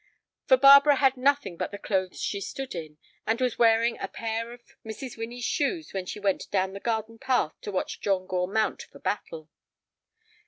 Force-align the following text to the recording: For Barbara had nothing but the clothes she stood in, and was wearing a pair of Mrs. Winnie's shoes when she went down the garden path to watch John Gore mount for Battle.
For 0.47 0.57
Barbara 0.57 0.95
had 0.95 1.15
nothing 1.15 1.57
but 1.57 1.69
the 1.69 1.77
clothes 1.77 2.19
she 2.19 2.41
stood 2.41 2.73
in, 2.73 2.97
and 3.27 3.39
was 3.39 3.59
wearing 3.59 3.99
a 3.99 4.07
pair 4.07 4.51
of 4.51 4.63
Mrs. 4.83 5.15
Winnie's 5.15 5.43
shoes 5.45 5.93
when 5.93 6.07
she 6.07 6.19
went 6.19 6.49
down 6.49 6.73
the 6.73 6.79
garden 6.79 7.19
path 7.19 7.53
to 7.61 7.71
watch 7.71 8.01
John 8.01 8.25
Gore 8.25 8.47
mount 8.47 8.81
for 8.81 8.97
Battle. 8.97 9.47